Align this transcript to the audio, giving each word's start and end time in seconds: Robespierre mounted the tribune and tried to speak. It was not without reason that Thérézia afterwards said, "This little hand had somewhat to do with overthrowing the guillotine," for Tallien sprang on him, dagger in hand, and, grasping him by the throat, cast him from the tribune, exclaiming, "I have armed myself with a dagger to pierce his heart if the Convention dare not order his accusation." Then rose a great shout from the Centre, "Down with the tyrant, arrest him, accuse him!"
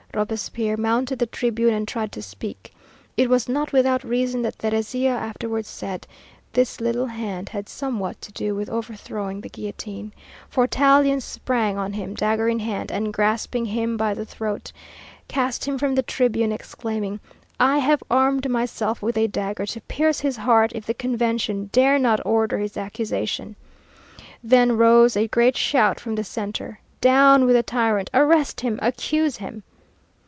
Robespierre 0.13 0.75
mounted 0.75 1.19
the 1.19 1.25
tribune 1.25 1.73
and 1.73 1.87
tried 1.87 2.11
to 2.11 2.21
speak. 2.21 2.73
It 3.15 3.29
was 3.29 3.47
not 3.47 3.71
without 3.71 4.03
reason 4.03 4.41
that 4.41 4.57
Thérézia 4.57 5.09
afterwards 5.15 5.69
said, 5.69 6.05
"This 6.51 6.81
little 6.81 7.05
hand 7.05 7.47
had 7.47 7.69
somewhat 7.69 8.19
to 8.23 8.31
do 8.33 8.53
with 8.53 8.69
overthrowing 8.69 9.39
the 9.39 9.47
guillotine," 9.47 10.11
for 10.49 10.67
Tallien 10.67 11.21
sprang 11.21 11.77
on 11.77 11.93
him, 11.93 12.13
dagger 12.13 12.49
in 12.49 12.59
hand, 12.59 12.91
and, 12.91 13.13
grasping 13.13 13.63
him 13.67 13.95
by 13.95 14.13
the 14.13 14.25
throat, 14.25 14.73
cast 15.29 15.63
him 15.63 15.77
from 15.77 15.95
the 15.95 16.03
tribune, 16.03 16.51
exclaiming, 16.51 17.21
"I 17.57 17.77
have 17.77 18.03
armed 18.11 18.49
myself 18.49 19.01
with 19.01 19.15
a 19.17 19.27
dagger 19.27 19.65
to 19.67 19.79
pierce 19.79 20.19
his 20.19 20.35
heart 20.35 20.73
if 20.75 20.85
the 20.85 20.93
Convention 20.93 21.69
dare 21.71 21.97
not 21.97 22.19
order 22.25 22.57
his 22.57 22.75
accusation." 22.75 23.55
Then 24.43 24.75
rose 24.75 25.15
a 25.15 25.29
great 25.29 25.55
shout 25.55 26.01
from 26.01 26.15
the 26.15 26.25
Centre, 26.25 26.81
"Down 26.99 27.45
with 27.45 27.55
the 27.55 27.63
tyrant, 27.63 28.09
arrest 28.13 28.59
him, 28.59 28.77
accuse 28.81 29.37
him!" 29.37 29.63